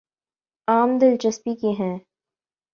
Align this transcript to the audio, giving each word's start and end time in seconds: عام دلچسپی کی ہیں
عام 0.67 0.89
دلچسپی 0.97 1.53
کی 1.55 1.71
ہیں 1.79 1.97